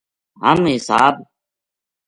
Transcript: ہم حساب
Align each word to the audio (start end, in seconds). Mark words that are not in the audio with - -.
ہم 0.43 0.57
حساب 0.73 1.15